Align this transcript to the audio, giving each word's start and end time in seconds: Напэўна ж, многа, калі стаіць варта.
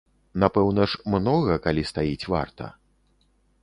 Напэўна 0.43 0.87
ж, 0.93 1.03
многа, 1.15 1.61
калі 1.69 1.87
стаіць 1.93 2.29
варта. 2.35 2.65